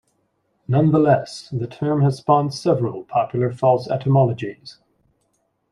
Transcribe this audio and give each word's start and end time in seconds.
Nonetheless, 0.67 1.47
the 1.51 1.67
term 1.67 2.01
has 2.01 2.17
spawned 2.17 2.55
several 2.55 3.03
popular 3.03 3.51
false 3.51 3.87
etymologies. 3.87 4.79